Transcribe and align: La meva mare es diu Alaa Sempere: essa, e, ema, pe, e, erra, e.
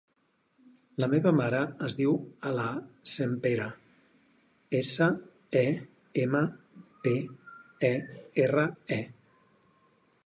La 1.01 1.09
meva 1.09 1.33
mare 1.39 1.59
es 1.87 1.95
diu 1.99 2.15
Alaa 2.51 2.79
Sempere: 3.11 3.67
essa, 4.81 5.11
e, 5.63 5.65
ema, 6.25 6.43
pe, 7.05 7.15
e, 7.91 7.93
erra, 8.47 8.65
e. 9.01 9.03